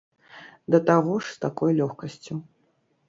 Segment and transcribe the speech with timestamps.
[0.75, 2.41] Да таго ж з такой лёгкасцю.